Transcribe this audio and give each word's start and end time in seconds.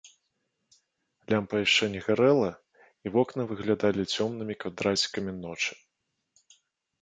Лямпа 1.33 1.55
яшчэ 1.65 1.83
не 1.95 2.01
гарэла, 2.07 2.47
і 3.09 3.11
вокны 3.17 3.41
выглядалі 3.51 4.07
цёмнымі 4.25 4.55
квадрацікамі 4.65 5.31
ночы. 5.45 5.71